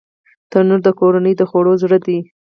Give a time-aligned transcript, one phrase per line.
[0.51, 2.19] تنور د کورنۍ د خوړو زړه دی